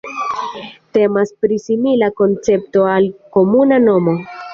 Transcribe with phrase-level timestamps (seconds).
[0.97, 3.07] Temas pri simila koncepto al
[3.37, 4.17] komuna nomo.